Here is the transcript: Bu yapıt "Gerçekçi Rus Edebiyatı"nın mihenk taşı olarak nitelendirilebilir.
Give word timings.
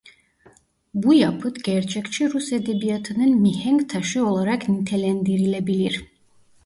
Bu 0.93 1.13
yapıt 1.13 1.63
"Gerçekçi 1.63 2.33
Rus 2.33 2.53
Edebiyatı"nın 2.53 3.41
mihenk 3.41 3.89
taşı 3.89 4.25
olarak 4.25 4.69
nitelendirilebilir. 4.69 6.05